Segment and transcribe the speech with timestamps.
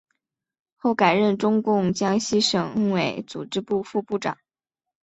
[0.77, 4.39] 后改任中共江西省委组织部副部长。